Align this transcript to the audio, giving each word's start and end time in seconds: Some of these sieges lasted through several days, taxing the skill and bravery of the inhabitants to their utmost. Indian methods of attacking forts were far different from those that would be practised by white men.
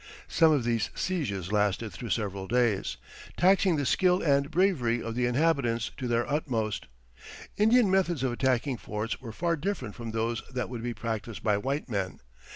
Some 0.27 0.51
of 0.51 0.63
these 0.63 0.89
sieges 0.95 1.51
lasted 1.51 1.91
through 1.91 2.09
several 2.09 2.47
days, 2.47 2.97
taxing 3.37 3.75
the 3.75 3.85
skill 3.85 4.19
and 4.23 4.49
bravery 4.49 4.99
of 4.99 5.13
the 5.13 5.27
inhabitants 5.27 5.91
to 5.97 6.07
their 6.07 6.27
utmost. 6.27 6.87
Indian 7.55 7.91
methods 7.91 8.23
of 8.23 8.31
attacking 8.31 8.77
forts 8.77 9.21
were 9.21 9.31
far 9.31 9.55
different 9.55 9.93
from 9.93 10.09
those 10.09 10.41
that 10.51 10.69
would 10.69 10.81
be 10.81 10.95
practised 10.95 11.43
by 11.43 11.55
white 11.59 11.87
men. 11.87 12.19